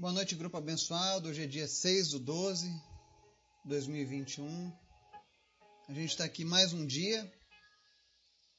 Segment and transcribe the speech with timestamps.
[0.00, 1.28] Boa noite, grupo abençoado.
[1.28, 4.72] Hoje é dia 6 do 12 de 2021.
[5.90, 7.30] A gente está aqui mais um dia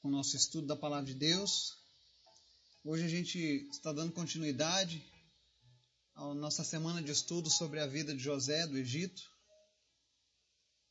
[0.00, 1.72] com o nosso estudo da Palavra de Deus.
[2.84, 3.40] Hoje a gente
[3.72, 5.04] está dando continuidade
[6.14, 9.20] à nossa semana de estudo sobre a vida de José do Egito,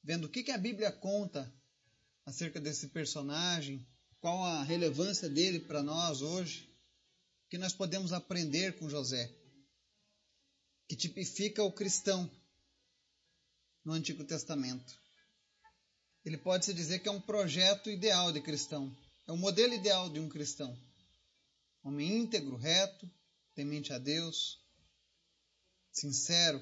[0.04, 1.50] vendo o que, que a Bíblia conta
[2.26, 3.88] acerca desse personagem,
[4.20, 6.70] qual a relevância dele para nós hoje,
[7.46, 9.40] o que nós podemos aprender com José
[10.92, 12.30] que tipifica o cristão
[13.86, 14.94] no Antigo Testamento.
[16.26, 18.94] Ele pode se dizer que é um projeto ideal de cristão,
[19.26, 20.78] é o modelo ideal de um cristão.
[21.82, 23.10] Homem íntegro, reto,
[23.56, 24.60] temente a Deus,
[25.94, 26.62] sincero.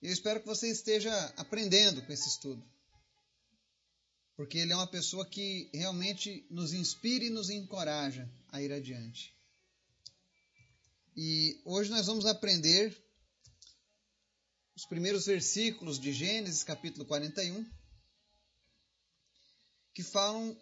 [0.00, 2.66] Eu espero que você esteja aprendendo com esse estudo.
[4.38, 9.38] Porque ele é uma pessoa que realmente nos inspira e nos encoraja a ir adiante.
[11.16, 12.96] E hoje nós vamos aprender
[14.76, 17.68] os primeiros versículos de Gênesis, capítulo 41,
[19.92, 20.56] que falam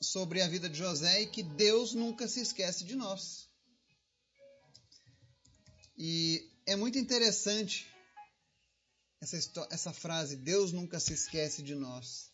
[0.00, 3.48] sobre a vida de José e que Deus nunca se esquece de nós.
[5.96, 7.86] E é muito interessante
[9.20, 9.36] essa,
[9.70, 12.32] essa frase, Deus nunca se esquece de nós,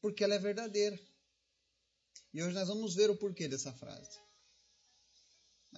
[0.00, 0.98] porque ela é verdadeira.
[2.32, 4.27] E hoje nós vamos ver o porquê dessa frase.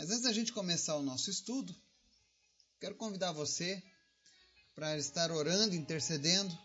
[0.01, 1.77] Mas antes da gente começar o nosso estudo,
[2.81, 3.83] quero convidar você
[4.75, 6.59] para estar orando, intercedendo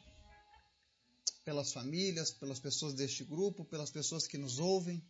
[1.44, 5.06] pelas famílias, pelas pessoas deste grupo, pelas pessoas que nos ouvem,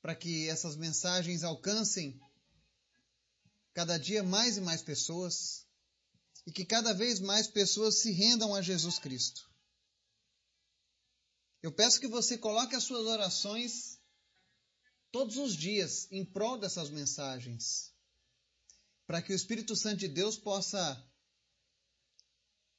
[0.00, 2.20] para que essas mensagens alcancem
[3.74, 5.66] cada dia mais e mais pessoas
[6.46, 9.50] e que cada vez mais pessoas se rendam a Jesus Cristo.
[11.60, 13.91] Eu peço que você coloque as suas orações
[15.12, 17.92] todos os dias em prol dessas mensagens,
[19.06, 20.80] para que o Espírito Santo de Deus possa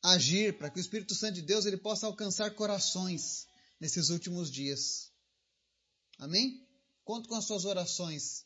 [0.02, 3.48] agir, para que o Espírito Santo de Deus ele possa alcançar corações
[3.80, 5.12] nesses últimos dias.
[6.18, 6.68] Amém?
[7.06, 8.46] Conto com as suas orações.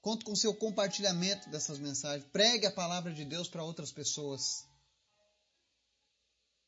[0.00, 2.28] Conto com o seu compartilhamento dessas mensagens.
[2.30, 4.64] Pregue a palavra de Deus para outras pessoas.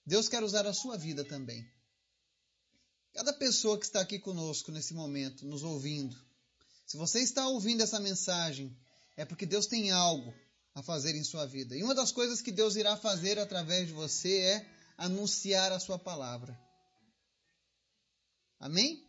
[0.04, 1.64] Deus quer usar a sua vida também.
[3.12, 6.16] Cada pessoa que está aqui conosco nesse momento, nos ouvindo,
[6.86, 8.76] se você está ouvindo essa mensagem,
[9.16, 10.32] é porque Deus tem algo
[10.74, 11.76] a fazer em sua vida.
[11.76, 15.98] E uma das coisas que Deus irá fazer através de você é anunciar a sua
[15.98, 16.58] palavra.
[18.58, 19.08] Amém?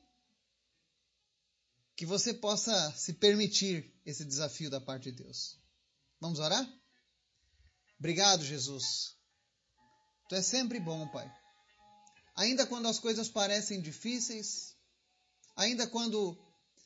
[1.95, 5.57] Que você possa se permitir esse desafio da parte de Deus.
[6.19, 6.67] Vamos orar?
[8.00, 9.16] Obrigado, Jesus.
[10.28, 11.41] Tu és sempre bom, Pai
[12.41, 14.75] ainda quando as coisas parecem difíceis,
[15.56, 16.35] ainda quando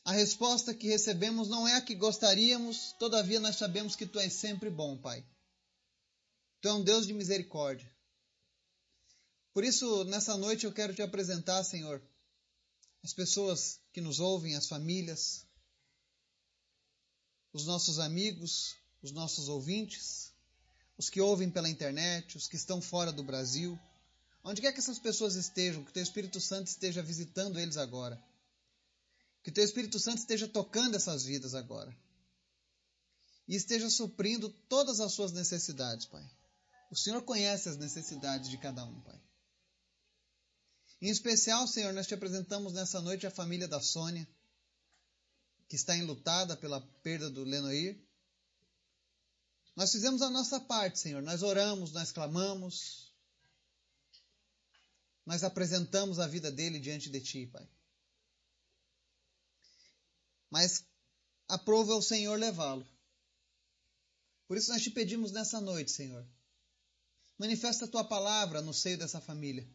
[0.04, 4.34] a resposta que recebemos não é a que gostaríamos, todavia nós sabemos que tu és
[4.34, 5.26] sempre bom, Pai.
[6.60, 7.90] Tu é um Deus de misericórdia.
[9.54, 12.04] Por isso, nessa noite eu quero te apresentar, Senhor,
[13.02, 15.46] as pessoas que nos ouvem, as famílias,
[17.54, 20.34] os nossos amigos, os nossos ouvintes,
[20.98, 23.80] os que ouvem pela internet, os que estão fora do Brasil
[24.48, 28.24] Onde quer que essas pessoas estejam, que o Teu Espírito Santo esteja visitando eles agora.
[29.44, 31.92] Que o Teu Espírito Santo esteja tocando essas vidas agora.
[33.48, 36.24] E esteja suprindo todas as suas necessidades, Pai.
[36.92, 39.20] O Senhor conhece as necessidades de cada um, Pai.
[41.02, 44.28] Em especial, Senhor, nós te apresentamos nessa noite a família da Sônia,
[45.68, 48.00] que está enlutada pela perda do Lenoir.
[49.76, 51.24] Nós fizemos a nossa parte, Senhor.
[51.24, 53.05] Nós oramos, nós clamamos,
[55.26, 57.68] nós apresentamos a vida dele diante de ti, Pai.
[60.50, 60.86] Mas
[61.48, 62.88] aprova o Senhor levá-lo.
[64.48, 66.26] Por isso nós te pedimos nessa noite, Senhor.
[67.38, 69.68] Manifesta a tua palavra no seio dessa família.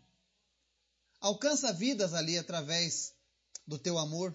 [1.20, 3.12] Alcança vidas ali através
[3.66, 4.34] do teu amor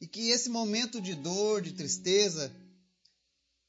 [0.00, 2.54] e que esse momento de dor, de tristeza,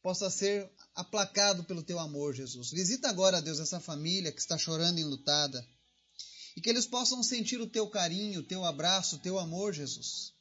[0.02, 2.70] possa ser aplacado pelo teu amor, Jesus.
[2.70, 5.68] Visita agora, Deus, essa família que está chorando enlutada
[6.56, 10.34] e que eles possam sentir o teu carinho, o teu abraço, o teu amor, Jesus.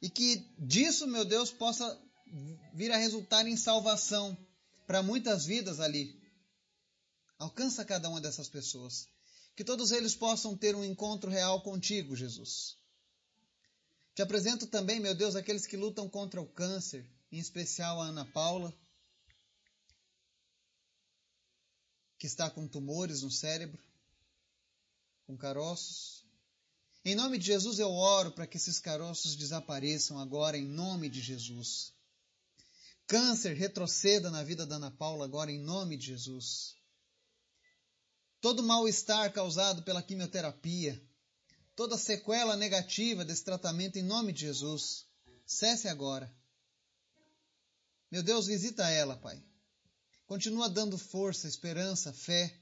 [0.00, 2.00] E que disso, meu Deus, possa
[2.72, 4.36] vir a resultar em salvação
[4.86, 6.18] para muitas vidas ali.
[7.38, 9.08] Alcança cada uma dessas pessoas.
[9.56, 12.76] Que todos eles possam ter um encontro real contigo, Jesus.
[14.14, 18.24] Te apresento também, meu Deus, aqueles que lutam contra o câncer, em especial a Ana
[18.24, 18.74] Paula
[22.20, 23.82] que está com tumores no cérebro,
[25.26, 26.22] com caroços,
[27.02, 31.18] Em nome de Jesus eu oro para que esses caroços desapareçam agora, em nome de
[31.22, 31.94] Jesus.
[33.06, 36.76] Câncer retroceda na vida da Ana Paula agora, em nome de Jesus.
[38.38, 41.02] Todo mal-estar causado pela quimioterapia,
[41.74, 45.06] toda sequela negativa desse tratamento, em nome de Jesus,
[45.46, 46.30] cesse agora.
[48.10, 49.42] Meu Deus, visita ela, Pai.
[50.30, 52.56] Continua dando força, esperança, fé,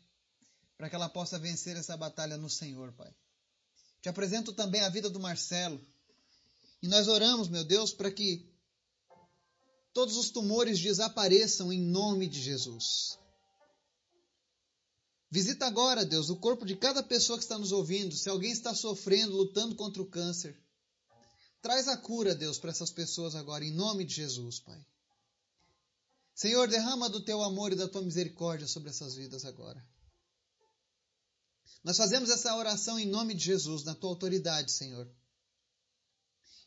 [0.79, 3.15] para que ela possa vencer essa batalha no Senhor, Pai.
[4.01, 5.79] Te apresento também a vida do Marcelo.
[6.83, 8.51] E nós oramos, meu Deus, para que
[9.93, 13.19] todos os tumores desapareçam em nome de Jesus.
[15.31, 18.17] Visita agora, Deus, o corpo de cada pessoa que está nos ouvindo.
[18.17, 20.59] Se alguém está sofrendo, lutando contra o câncer,
[21.61, 24.83] traz a cura, Deus, para essas pessoas agora, em nome de Jesus, Pai.
[26.39, 29.85] Senhor, derrama do teu amor e da tua misericórdia sobre essas vidas agora.
[31.83, 35.13] Nós fazemos essa oração em nome de Jesus, na tua autoridade, Senhor.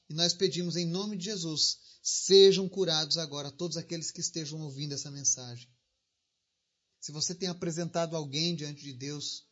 [0.09, 4.93] E nós pedimos em nome de Jesus, sejam curados agora todos aqueles que estejam ouvindo
[4.93, 5.73] essa mensagem.
[6.99, 9.47] Se você tem apresentado alguém diante de Deus,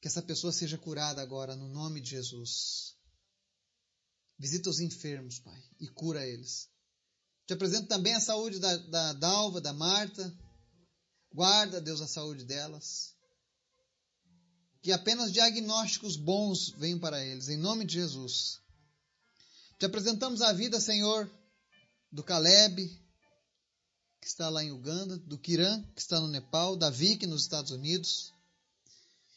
[0.00, 2.96] que essa pessoa seja curada agora, no nome de Jesus.
[4.38, 6.70] Visita os enfermos, Pai, e cura eles.
[7.50, 10.32] Te apresento também a saúde da, da Dalva, da Marta.
[11.34, 13.12] Guarda, Deus, a saúde delas
[14.80, 18.60] que apenas diagnósticos bons venham para eles, em nome de Jesus.
[19.80, 21.28] Te apresentamos a vida, Senhor,
[22.12, 22.86] do Caleb,
[24.20, 27.72] que está lá em Uganda, do Kiran, que está no Nepal, da Vicky, nos Estados
[27.72, 28.32] Unidos.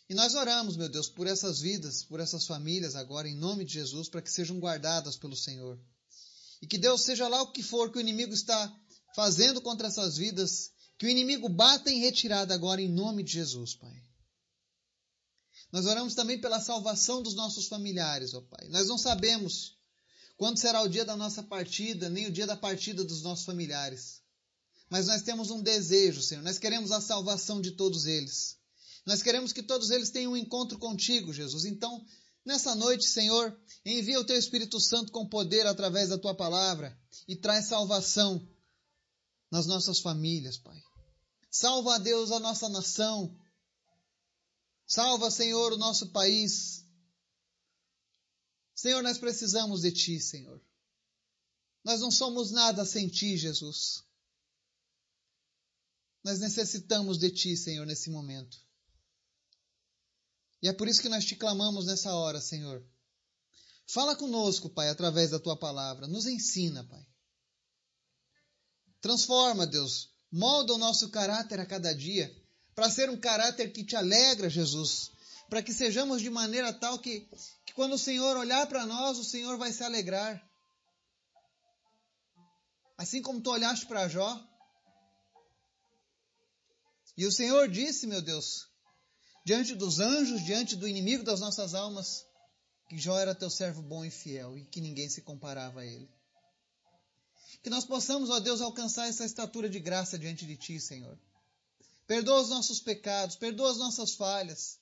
[0.07, 3.73] E nós oramos, meu Deus, por essas vidas, por essas famílias agora, em nome de
[3.73, 5.79] Jesus, para que sejam guardadas pelo Senhor.
[6.63, 8.73] E que Deus, seja lá o que for que o inimigo está
[9.13, 13.75] fazendo contra essas vidas, que o inimigo bata em retirada agora, em nome de Jesus,
[13.75, 13.93] Pai.
[15.73, 18.69] Nós oramos também pela salvação dos nossos familiares, ó Pai.
[18.69, 19.77] Nós não sabemos
[20.37, 24.21] quando será o dia da nossa partida, nem o dia da partida dos nossos familiares.
[24.89, 26.43] Mas nós temos um desejo, Senhor.
[26.45, 28.57] Nós queremos a salvação de todos eles.
[29.05, 31.65] Nós queremos que todos eles tenham um encontro contigo, Jesus.
[31.65, 32.05] Então,
[32.45, 36.97] nessa noite, Senhor, envia o teu Espírito Santo com poder através da tua palavra
[37.27, 38.47] e traz salvação
[39.51, 40.81] nas nossas famílias, Pai.
[41.51, 43.39] Salva, Deus, a nossa nação.
[44.87, 46.83] Salva, Senhor, o nosso país.
[48.73, 50.59] Senhor, nós precisamos de Ti, Senhor.
[51.83, 54.03] Nós não somos nada sem Ti, Jesus.
[56.23, 58.62] Nós necessitamos de Ti, Senhor, nesse momento.
[60.63, 62.81] E é por isso que nós te clamamos nessa hora, Senhor.
[63.85, 66.07] Fala conosco, Pai, através da Tua palavra.
[66.07, 67.05] Nos ensina, Pai.
[69.01, 70.09] Transforma, Deus.
[70.31, 72.33] Molda o nosso caráter a cada dia
[72.73, 75.11] para ser um caráter que te alegra, Jesus,
[75.49, 77.29] para que sejamos de maneira tal que,
[77.65, 80.41] que quando o Senhor olhar para nós, o Senhor vai se alegrar.
[82.97, 84.41] Assim como tu olhaste para Jó.
[87.17, 88.72] E o Senhor disse, meu Deus,
[89.43, 92.25] diante dos anjos, diante do inimigo das nossas almas,
[92.89, 96.09] que Jó era teu servo bom e fiel e que ninguém se comparava a ele.
[97.61, 101.17] Que nós possamos, ó Deus, alcançar essa estatura de graça diante de ti, Senhor
[102.07, 104.79] perdoa os nossos pecados, perdoa as nossas falhas.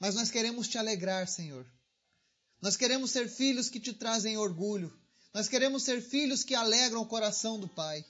[0.00, 1.66] Mas nós queremos te alegrar, Senhor.
[2.60, 4.96] Nós queremos ser filhos que te trazem orgulho.
[5.32, 8.04] Nós queremos ser filhos que alegram o coração do Pai.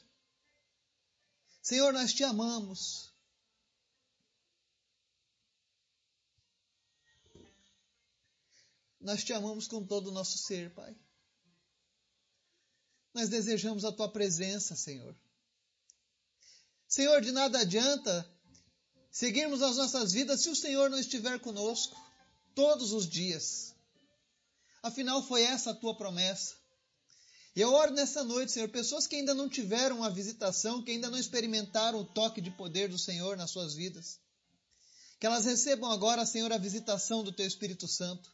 [1.63, 3.12] Senhor, nós te amamos.
[9.03, 10.97] Nós te amamos com todo o nosso ser, Pai.
[13.13, 15.15] Nós desejamos a tua presença, Senhor.
[16.89, 18.31] Senhor, de nada adianta
[19.11, 22.01] seguirmos as nossas vidas se o Senhor não estiver conosco
[22.55, 23.75] todos os dias.
[24.83, 26.55] Afinal, foi essa a tua promessa.
[27.55, 31.11] E eu oro nessa noite, Senhor, pessoas que ainda não tiveram a visitação, que ainda
[31.11, 34.19] não experimentaram o toque de poder do Senhor nas suas vidas.
[35.21, 38.33] Que elas recebam agora, Senhor, a visitação do Teu Espírito Santo.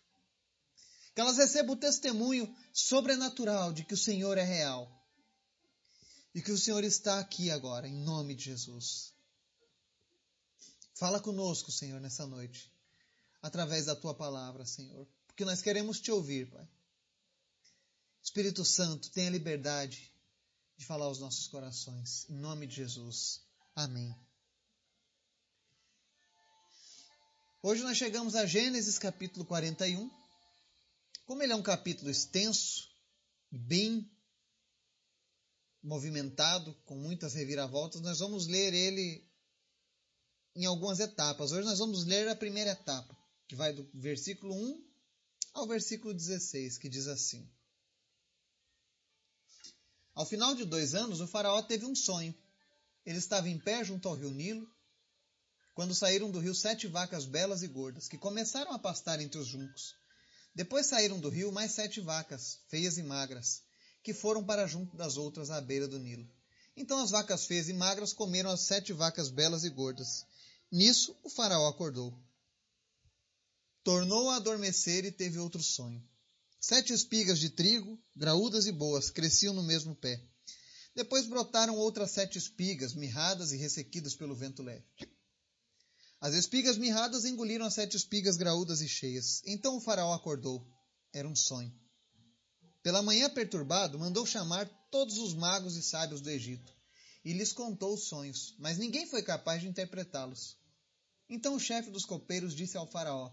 [1.19, 4.89] Que elas recebam o testemunho sobrenatural de que o Senhor é real
[6.33, 9.13] e que o Senhor está aqui agora, em nome de Jesus.
[10.95, 12.73] Fala conosco, Senhor, nessa noite,
[13.43, 16.69] através da tua palavra, Senhor, porque nós queremos te ouvir, Pai.
[18.23, 20.15] Espírito Santo, tenha liberdade
[20.77, 23.43] de falar aos nossos corações, em nome de Jesus.
[23.75, 24.15] Amém.
[27.61, 30.18] Hoje nós chegamos a Gênesis capítulo 41.
[31.29, 32.89] Como ele é um capítulo extenso
[33.51, 34.11] bem
[35.83, 39.23] movimentado, com muitas reviravoltas, nós vamos ler ele
[40.57, 41.53] em algumas etapas.
[41.53, 43.15] Hoje nós vamos ler a primeira etapa,
[43.47, 44.83] que vai do versículo 1
[45.53, 47.47] ao versículo 16, que diz assim:
[50.15, 52.35] Ao final de dois anos, o Faraó teve um sonho.
[53.05, 54.67] Ele estava em pé junto ao rio Nilo,
[55.75, 59.47] quando saíram do rio sete vacas belas e gordas, que começaram a pastar entre os
[59.47, 59.95] juncos.
[60.55, 63.63] Depois saíram do rio mais sete vacas, feias e magras,
[64.03, 66.29] que foram para junto das outras à beira do Nilo.
[66.77, 70.25] Então as vacas feias e magras comeram as sete vacas belas e gordas.
[70.71, 72.17] Nisso o faraó acordou.
[73.83, 76.03] Tornou a adormecer e teve outro sonho.
[76.61, 80.21] Sete espigas de trigo, graúdas e boas, cresciam no mesmo pé.
[80.95, 84.85] Depois brotaram outras sete espigas, mirradas e ressequidas pelo vento leve.
[86.21, 89.41] As espigas mirradas engoliram as sete espigas graúdas e cheias.
[89.47, 90.67] Então o faraó acordou.
[91.13, 91.73] Era um sonho.
[92.83, 96.77] Pela manhã perturbado, mandou chamar todos os magos e sábios do Egito
[97.25, 100.57] e lhes contou os sonhos, mas ninguém foi capaz de interpretá-los.
[101.29, 103.33] Então o chefe dos copeiros disse ao faraó: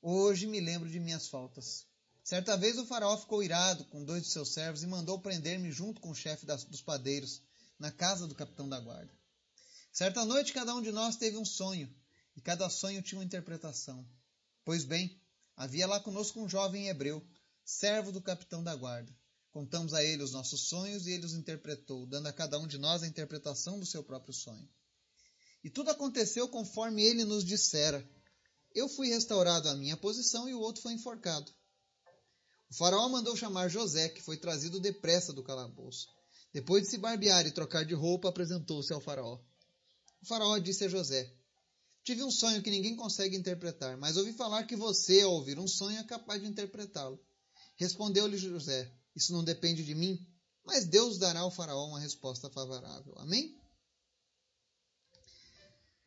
[0.00, 1.84] Hoje me lembro de minhas faltas.
[2.22, 6.00] Certa vez o faraó ficou irado com dois de seus servos e mandou prender-me junto
[6.00, 7.42] com o chefe das, dos padeiros
[7.76, 9.12] na casa do capitão da guarda.
[9.92, 11.92] Certa noite cada um de nós teve um sonho
[12.36, 14.06] e cada sonho tinha uma interpretação.
[14.64, 15.20] Pois bem,
[15.56, 17.24] havia lá conosco um jovem hebreu,
[17.64, 19.14] servo do capitão da guarda.
[19.50, 22.76] Contamos a ele os nossos sonhos e ele os interpretou, dando a cada um de
[22.76, 24.68] nós a interpretação do seu próprio sonho.
[25.62, 28.04] E tudo aconteceu conforme ele nos dissera.
[28.74, 31.52] Eu fui restaurado à minha posição e o outro foi enforcado.
[32.68, 36.08] O faraó mandou chamar José, que foi trazido depressa do calabouço.
[36.52, 39.40] Depois de se barbear e trocar de roupa, apresentou-se ao faraó.
[40.20, 41.32] O faraó disse a José:
[42.04, 45.66] Tive um sonho que ninguém consegue interpretar, mas ouvi falar que você, ao ouvir um
[45.66, 47.18] sonho, é capaz de interpretá-lo.
[47.76, 50.24] Respondeu-lhe José: Isso não depende de mim,
[50.62, 53.14] mas Deus dará ao Faraó uma resposta favorável.
[53.16, 53.58] Amém?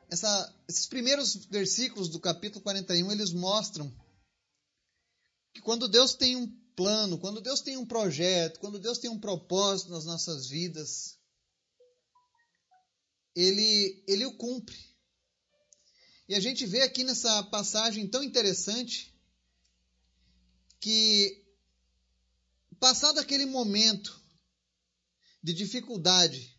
[0.09, 3.91] Essa, esses primeiros versículos do capítulo 41 eles mostram
[5.53, 9.19] que quando Deus tem um plano, quando Deus tem um projeto, quando Deus tem um
[9.19, 11.17] propósito nas nossas vidas,
[13.35, 14.77] ele, ele o cumpre.
[16.27, 19.13] E a gente vê aqui nessa passagem tão interessante
[20.79, 21.41] que,
[22.79, 24.21] passado aquele momento
[25.41, 26.53] de dificuldade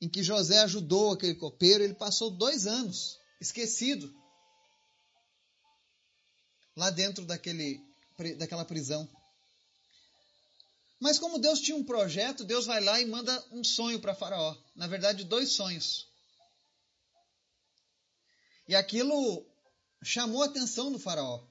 [0.00, 4.12] em que José ajudou aquele copeiro, ele passou dois anos esquecido
[6.74, 7.78] lá dentro daquele,
[8.38, 9.08] daquela prisão.
[10.98, 14.56] Mas como Deus tinha um projeto, Deus vai lá e manda um sonho para Faraó.
[14.74, 16.11] Na verdade, dois sonhos.
[18.68, 19.46] E aquilo
[20.02, 21.44] chamou a atenção do faraó.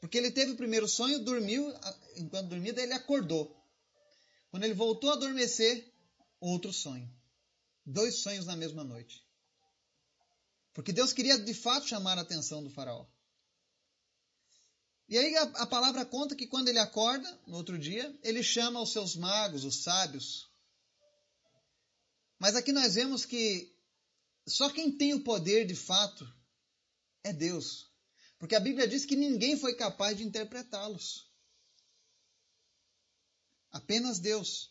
[0.00, 1.72] Porque ele teve o primeiro sonho, dormiu,
[2.16, 3.56] enquanto dormia, ele acordou.
[4.50, 5.90] Quando ele voltou a adormecer,
[6.40, 7.08] outro sonho.
[7.86, 9.24] Dois sonhos na mesma noite.
[10.72, 13.06] Porque Deus queria de fato chamar a atenção do faraó.
[15.08, 18.80] E aí a, a, palavra conta que quando ele acorda, no outro dia, ele chama
[18.80, 20.50] os seus magos, os sábios.
[22.38, 23.70] Mas aqui nós vemos que
[24.46, 26.26] só quem tem o poder de fato
[27.22, 27.90] é Deus.
[28.38, 31.30] Porque a Bíblia diz que ninguém foi capaz de interpretá-los.
[33.70, 34.70] Apenas Deus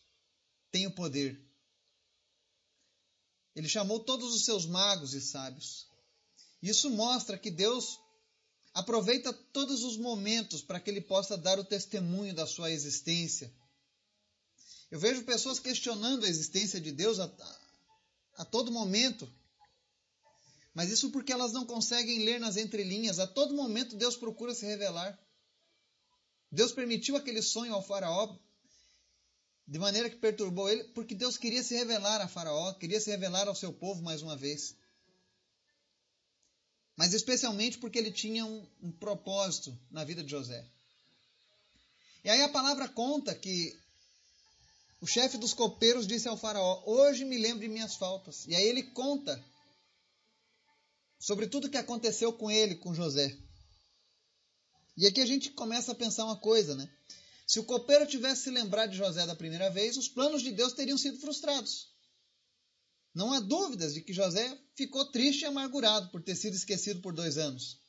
[0.70, 1.42] tem o poder.
[3.56, 5.88] Ele chamou todos os seus magos e sábios.
[6.62, 8.00] Isso mostra que Deus
[8.74, 13.54] aproveita todos os momentos para que ele possa dar o testemunho da sua existência.
[14.90, 17.60] Eu vejo pessoas questionando a existência de Deus a, a,
[18.40, 19.32] a todo momento.
[20.74, 23.20] Mas isso porque elas não conseguem ler nas entrelinhas.
[23.20, 25.20] A todo momento Deus procura se revelar.
[26.52, 28.38] Deus permitiu aquele sonho ao Faraó
[29.68, 33.48] de maneira que perturbou ele, porque Deus queria se revelar a Faraó, queria se revelar
[33.48, 34.76] ao seu povo mais uma vez.
[36.98, 40.66] Mas especialmente porque ele tinha um, um propósito na vida de José.
[42.24, 43.74] E aí a palavra conta que
[45.00, 48.46] o chefe dos copeiros disse ao Faraó: Hoje me lembro de minhas faltas.
[48.48, 49.42] E aí ele conta
[51.22, 53.38] sobre tudo que aconteceu com ele, com José.
[54.98, 56.92] E aqui a gente começa a pensar uma coisa, né?
[57.46, 60.74] Se o copeiro tivesse se lembrado de José da primeira vez, os planos de Deus
[60.74, 61.92] teriam sido frustrados.
[63.14, 67.14] Não há dúvidas de que José ficou triste e amargurado por ter sido esquecido por
[67.14, 67.80] dois anos.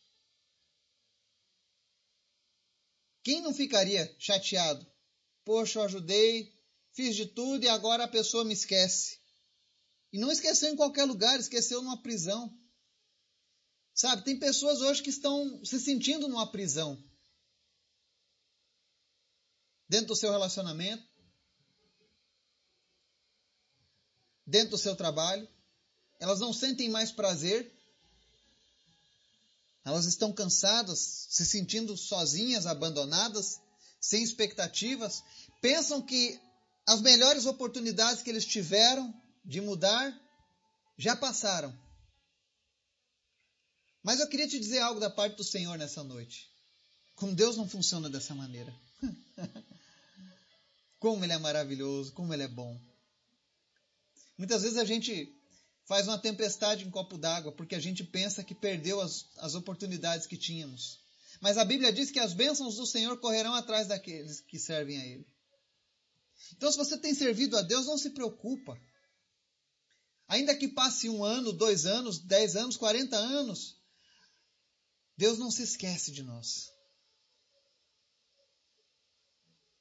[3.23, 4.87] Quem não ficaria chateado?
[5.45, 6.53] Poxa, eu ajudei,
[6.93, 9.19] fiz de tudo e agora a pessoa me esquece.
[10.12, 12.53] E não esqueceu em qualquer lugar, esqueceu numa prisão.
[13.95, 17.03] Sabe, tem pessoas hoje que estão se sentindo numa prisão.
[19.89, 21.07] Dentro do seu relacionamento,
[24.47, 25.47] dentro do seu trabalho,
[26.19, 27.71] elas não sentem mais prazer.
[29.85, 33.61] Elas estão cansadas, se sentindo sozinhas, abandonadas,
[34.01, 35.23] sem expectativas,
[35.61, 36.41] pensam que
[36.87, 40.13] as melhores oportunidades que eles tiveram de mudar
[40.97, 41.82] já passaram.
[44.02, 46.50] Mas eu queria te dizer algo da parte do Senhor nessa noite.
[47.14, 48.75] Com Deus não funciona dessa maneira.
[50.99, 52.80] como Ele é maravilhoso, como Ele é bom.
[54.37, 55.32] Muitas vezes a gente
[55.85, 60.26] faz uma tempestade em copo d'água porque a gente pensa que perdeu as, as oportunidades
[60.26, 61.00] que tínhamos.
[61.40, 65.06] Mas a Bíblia diz que as bênçãos do Senhor correrão atrás daqueles que servem a
[65.06, 65.26] Ele.
[66.56, 68.78] Então, se você tem servido a Deus, não se preocupa.
[70.28, 73.76] Ainda que passe um ano, dois anos, dez anos, quarenta anos,
[75.23, 76.73] Deus não se esquece de nós.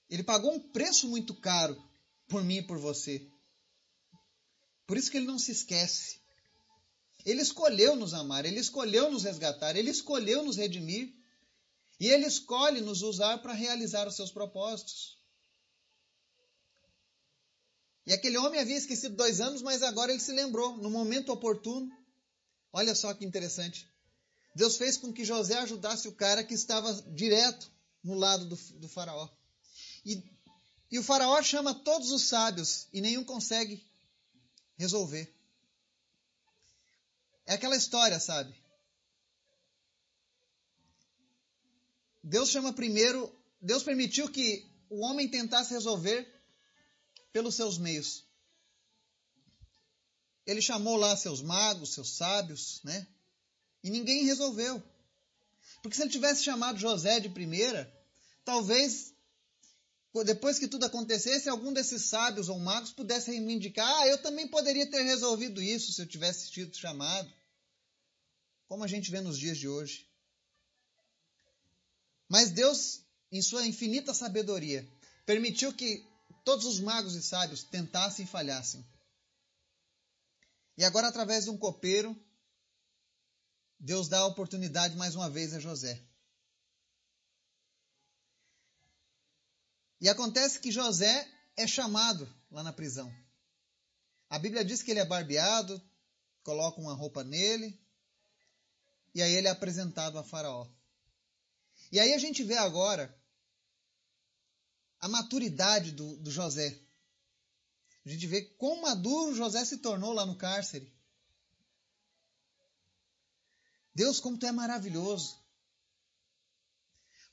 [0.08, 1.76] Ele pagou um preço muito caro
[2.28, 3.28] por mim e por você.
[4.86, 6.22] Por isso que ele não se esquece.
[7.26, 11.12] Ele escolheu nos amar, ele escolheu nos resgatar, ele escolheu nos redimir.
[12.00, 15.18] E ele escolhe nos usar para realizar os seus propósitos.
[18.06, 21.90] E aquele homem havia esquecido dois anos, mas agora ele se lembrou, no momento oportuno.
[22.72, 23.92] Olha só que interessante.
[24.54, 27.72] Deus fez com que José ajudasse o cara que estava direto
[28.04, 29.30] no lado do, do faraó.
[30.06, 30.22] E,
[30.92, 33.86] e o faraó chama todos os sábios e nenhum consegue
[34.78, 35.34] resolver.
[37.46, 38.54] É aquela história, sabe?
[42.24, 46.28] Deus chama primeiro, Deus permitiu que o homem tentasse resolver
[47.32, 48.26] pelos seus meios.
[50.46, 53.08] Ele chamou lá seus magos, seus sábios, né?
[53.84, 54.82] E ninguém resolveu.
[55.82, 57.92] Porque se ele tivesse chamado José de primeira,
[58.46, 59.14] talvez
[60.26, 64.86] depois que tudo acontecesse, algum desses sábios ou magos pudesse reivindicar: ah, eu também poderia
[64.86, 67.32] ter resolvido isso se eu tivesse sido chamado.
[68.68, 70.06] Como a gente vê nos dias de hoje.
[72.28, 74.88] Mas Deus, em sua infinita sabedoria,
[75.26, 76.06] permitiu que
[76.44, 78.86] todos os magos e sábios tentassem e falhassem.
[80.78, 82.18] E agora, através de um copeiro,
[83.84, 86.00] Deus dá a oportunidade mais uma vez a José.
[90.00, 93.12] E acontece que José é chamado lá na prisão.
[94.30, 95.82] A Bíblia diz que ele é barbeado,
[96.44, 97.76] coloca uma roupa nele,
[99.16, 100.68] e aí ele é apresentado a Faraó.
[101.92, 103.20] E aí a gente vê agora
[105.00, 106.80] a maturidade do, do José.
[108.06, 110.94] A gente vê quão maduro José se tornou lá no cárcere.
[113.94, 115.40] Deus, como tu é maravilhoso.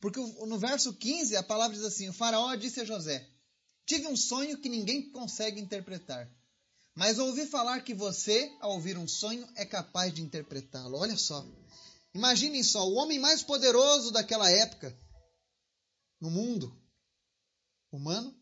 [0.01, 3.29] Porque no verso 15 a palavra diz assim: O Faraó disse a José:
[3.87, 6.31] Tive um sonho que ninguém consegue interpretar.
[6.94, 10.99] Mas ouvi falar que você, ao ouvir um sonho, é capaz de interpretá-lo.
[10.99, 11.47] Olha só.
[12.12, 14.99] Imaginem só, o homem mais poderoso daquela época
[16.21, 16.77] no mundo
[17.92, 18.37] humano,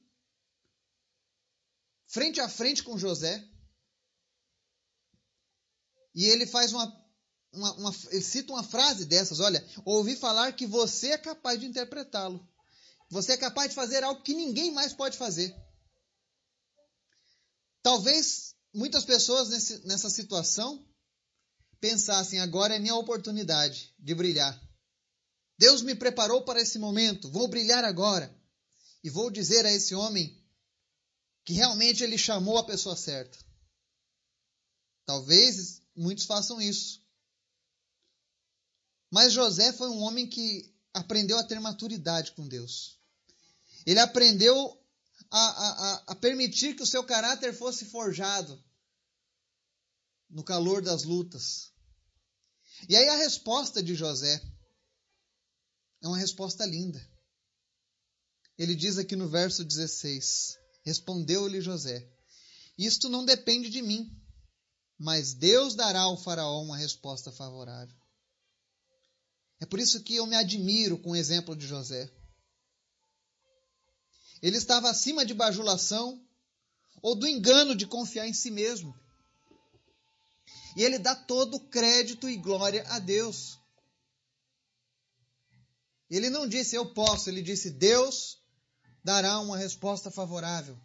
[2.07, 3.47] frente a frente com José,
[6.15, 6.91] e ele faz uma
[7.57, 12.47] uma, uma, cita uma frase dessas: olha, ouvi falar que você é capaz de interpretá-lo.
[13.11, 15.55] Você é capaz de fazer algo que ninguém mais pode fazer.
[17.83, 20.87] Talvez muitas pessoas nesse, nessa situação
[21.81, 24.61] pensassem: agora é minha oportunidade de brilhar.
[25.59, 28.35] Deus me preparou para esse momento, vou brilhar agora.
[29.03, 30.37] E vou dizer a esse homem
[31.45, 33.39] que realmente ele chamou a pessoa certa.
[35.07, 37.06] Talvez muitos façam isso.
[39.11, 42.99] Mas José foi um homem que aprendeu a ter maturidade com Deus.
[43.85, 44.83] Ele aprendeu
[45.31, 48.63] a, a, a permitir que o seu caráter fosse forjado
[50.29, 51.73] no calor das lutas.
[52.89, 54.43] E aí a resposta de José
[56.03, 57.01] é uma resposta linda.
[58.59, 62.09] Ele diz aqui no verso 16: Respondeu-lhe José:
[62.77, 64.11] Isto não depende de mim,
[64.99, 67.97] mas Deus dará ao Faraó uma resposta favorável.
[69.61, 72.11] É por isso que eu me admiro com o exemplo de José.
[74.43, 76.23] Ele estava acima de bajulação
[77.01, 78.95] ou do engano de confiar em si mesmo.
[80.77, 83.59] E ele dá todo o crédito e glória a Deus.
[86.11, 88.39] Ele não disse eu posso, ele disse Deus
[89.03, 90.77] dará uma resposta favorável.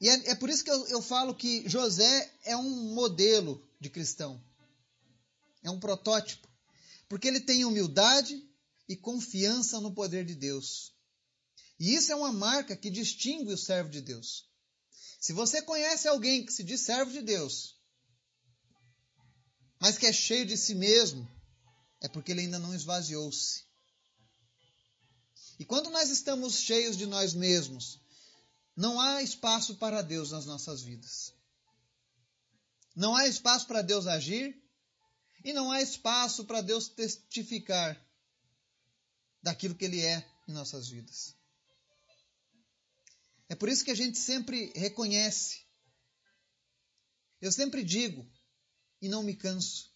[0.00, 3.90] E é, é por isso que eu, eu falo que José é um modelo de
[3.90, 4.40] cristão.
[5.66, 6.46] É um protótipo.
[7.08, 8.40] Porque ele tem humildade
[8.88, 10.94] e confiança no poder de Deus.
[11.78, 14.48] E isso é uma marca que distingue o servo de Deus.
[15.20, 17.74] Se você conhece alguém que se diz servo de Deus,
[19.80, 21.28] mas que é cheio de si mesmo,
[22.00, 23.64] é porque ele ainda não esvaziou-se.
[25.58, 27.98] E quando nós estamos cheios de nós mesmos,
[28.76, 31.34] não há espaço para Deus nas nossas vidas.
[32.94, 34.64] Não há espaço para Deus agir
[35.44, 38.00] e não há espaço para Deus testificar
[39.42, 41.34] daquilo que Ele é em nossas vidas.
[43.48, 45.64] É por isso que a gente sempre reconhece.
[47.40, 48.26] Eu sempre digo,
[49.00, 49.94] e não me canso,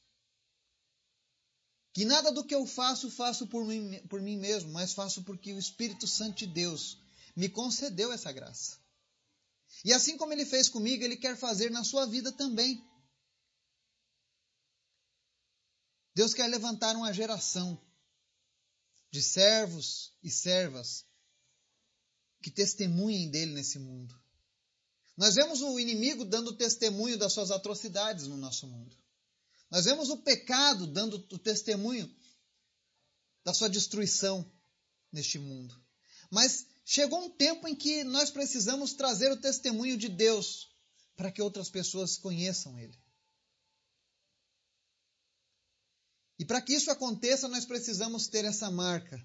[1.93, 5.53] que nada do que eu faço, faço por mim, por mim mesmo, mas faço porque
[5.53, 6.99] o Espírito Santo de Deus
[7.35, 8.79] me concedeu essa graça.
[9.85, 12.85] E assim como ele fez comigo, ele quer fazer na sua vida também.
[16.15, 17.81] Deus quer levantar uma geração
[19.11, 21.05] de servos e servas
[22.43, 24.19] que testemunhem dele nesse mundo.
[25.17, 28.97] Nós vemos o inimigo dando testemunho das suas atrocidades no nosso mundo.
[29.71, 32.11] Nós vemos o pecado dando o testemunho
[33.45, 34.51] da sua destruição
[35.13, 35.79] neste mundo.
[36.31, 40.71] Mas chegou um tempo em que nós precisamos trazer o testemunho de Deus
[41.17, 42.99] para que outras pessoas conheçam Ele.
[46.41, 49.23] E para que isso aconteça, nós precisamos ter essa marca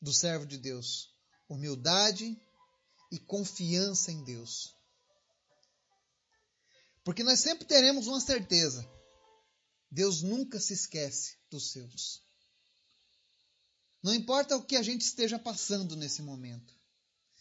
[0.00, 1.12] do servo de Deus:
[1.48, 2.40] humildade
[3.10, 4.72] e confiança em Deus.
[7.02, 8.88] Porque nós sempre teremos uma certeza:
[9.90, 12.22] Deus nunca se esquece dos seus.
[14.00, 16.72] Não importa o que a gente esteja passando nesse momento.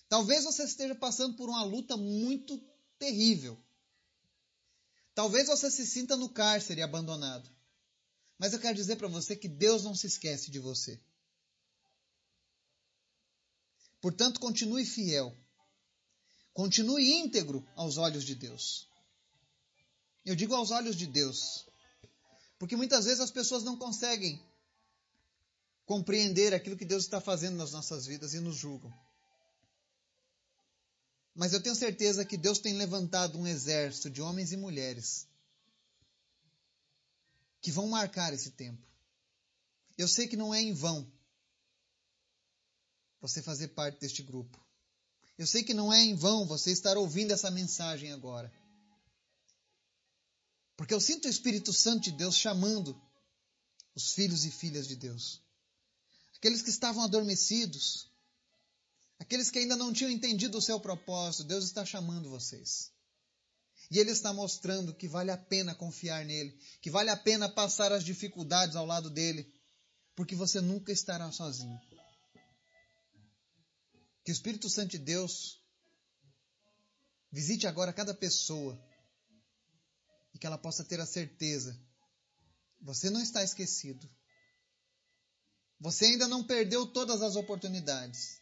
[0.10, 2.60] Talvez você esteja passando por uma luta muito
[2.98, 3.56] terrível.
[5.14, 7.56] Talvez você se sinta no cárcere abandonado.
[8.38, 11.00] Mas eu quero dizer para você que Deus não se esquece de você.
[14.00, 15.36] Portanto, continue fiel.
[16.54, 18.88] Continue íntegro aos olhos de Deus.
[20.26, 21.66] Eu digo aos olhos de Deus,
[22.60, 24.44] porque muitas vezes as pessoas não conseguem
[25.86, 28.94] compreender aquilo que Deus está fazendo nas nossas vidas e nos julgam.
[31.34, 35.28] Mas eu tenho certeza que Deus tem levantado um exército de homens e mulheres
[37.62, 38.86] que vão marcar esse tempo.
[39.98, 41.12] Eu sei que não é em vão
[43.20, 44.58] você fazer parte deste grupo.
[45.38, 48.52] Eu sei que não é em vão você estar ouvindo essa mensagem agora.
[50.76, 53.00] Porque eu sinto o Espírito Santo de Deus chamando
[53.96, 55.42] os filhos e filhas de Deus.
[56.38, 58.12] Aqueles que estavam adormecidos,
[59.20, 62.92] aqueles que ainda não tinham entendido o seu propósito, Deus está chamando vocês.
[63.90, 67.92] E Ele está mostrando que vale a pena confiar nele, que vale a pena passar
[67.92, 69.52] as dificuldades ao lado dele,
[70.16, 71.80] porque você nunca estará sozinho.
[74.24, 75.62] Que o Espírito Santo de Deus
[77.32, 78.78] visite agora cada pessoa
[80.34, 81.80] e que ela possa ter a certeza:
[82.82, 84.10] você não está esquecido.
[85.80, 88.42] Você ainda não perdeu todas as oportunidades.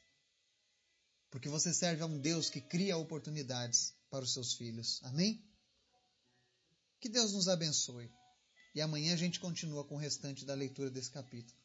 [1.29, 5.01] Porque você serve a um Deus que cria oportunidades para os seus filhos.
[5.03, 5.43] Amém?
[7.01, 8.09] Que Deus nos abençoe.
[8.73, 11.59] E amanhã a gente continua com o restante da leitura desse capítulo.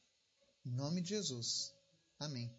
[0.66, 1.72] Em nome de Jesus.
[2.18, 2.52] Amém.